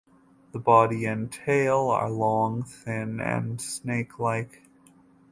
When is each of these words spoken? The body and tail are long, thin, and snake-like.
The 0.51 0.57
body 0.57 1.05
and 1.05 1.31
tail 1.31 1.91
are 1.91 2.09
long, 2.09 2.63
thin, 2.63 3.19
and 3.19 3.61
snake-like. 3.61 4.63